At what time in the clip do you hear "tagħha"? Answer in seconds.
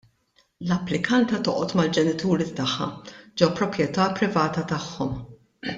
2.61-2.89